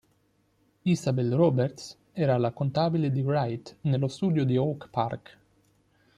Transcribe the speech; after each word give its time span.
Isabel 0.85 1.37
Roberts 1.37 1.95
era 2.15 2.39
la 2.39 2.49
contabile 2.53 3.11
di 3.11 3.21
Wright 3.21 3.75
nello 3.81 4.07
studio 4.07 4.43
di 4.45 4.57
Oak 4.57 4.89
Park. 4.89 5.37